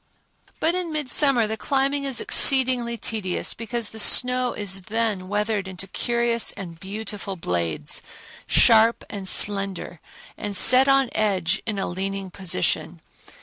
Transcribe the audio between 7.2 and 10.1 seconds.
blades, sharp and slender,